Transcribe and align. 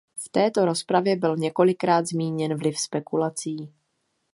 V 0.17 0.29
této 0.29 0.65
rozpravě 0.65 1.15
byl 1.15 1.37
několikrát 1.37 2.07
zmíněn 2.07 2.57
vliv 2.57 2.77
spekulací. 2.79 3.73